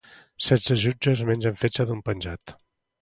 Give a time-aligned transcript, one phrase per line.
[0.45, 2.57] setze jutges mengen fetge d'un penjat